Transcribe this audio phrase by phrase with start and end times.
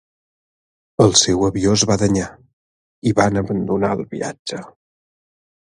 [1.05, 2.31] El seu avió es va danyar
[3.11, 4.65] i van abandonar el viatge.